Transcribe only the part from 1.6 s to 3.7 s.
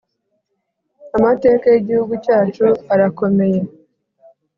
yi igihugu cyacu arakomeye